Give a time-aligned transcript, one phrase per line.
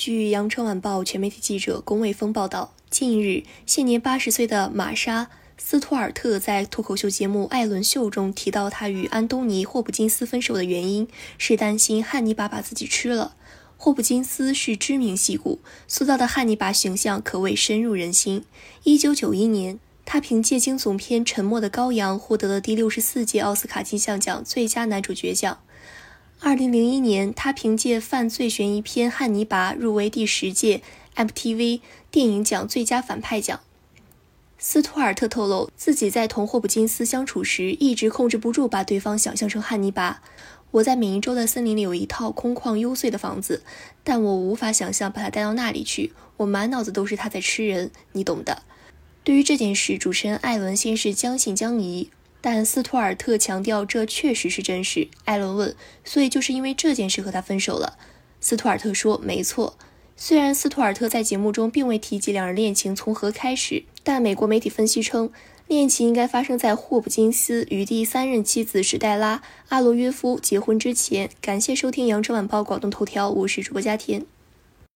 [0.00, 5.24] 据《羊城晚报》全媒体记者龚卫峰报道，近日，现年八十岁的玛莎·
[5.58, 13.36] 斯图尔特在脱口秀节目《艾伦秀》中提到，他与安东尼·霍普金斯分手的原因是担心汉尼拔把自己吃了。
[13.76, 18.46] 霍普金斯是知名戏骨，塑造的汉尼拔形象可谓深入人心。
[18.84, 25.58] 一九九一年，他凭借惊悚片《沉默的羔羊》获得了第六十四届奥斯卡金像奖最佳男主角奖。
[26.42, 30.80] 二零零一年，他凭借犯罪悬疑片《汉尼拔》入围第十届
[31.14, 31.80] MTV
[32.10, 33.60] 电影奖最佳反派奖。
[34.58, 40.22] 斯图尔特透露，自己在同霍普金斯相处时，一直控制不住把对方想象成汉尼拔。
[40.70, 43.62] 我在缅因州的森林里有一套空旷幽邃的房子，
[44.02, 46.14] 但我无法想象把他带到那里去。
[46.38, 48.62] 我满脑子都是他在吃人，你懂的。
[49.22, 52.10] 对于这件事，主持人艾伦先是将信将疑。
[52.40, 55.08] 但斯图尔特强调，这确实是真实。
[55.24, 57.98] 艾伦问：“所以就是因为这件事和他分手了？”
[58.40, 59.76] 斯图尔特说：“没错。”
[60.16, 65.30] 虽然斯图尔特在节目中并未提及两人恋情从何开始，但美国媒体分析称，
[65.66, 71.30] 恋情应该发生在霍普金斯与第三任妻子史黛拉·阿罗约夫结婚之前。
[71.40, 74.24] 感谢收听《羊城晚报广东头条》，我是主播佳田。